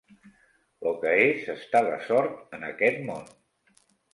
Lo 0.85 0.93
que 1.03 1.11
és 1.25 1.45
estar 1.55 1.83
de 1.89 2.01
sort 2.09 2.59
en 2.59 2.67
aquest 2.71 2.99
món 3.11 3.31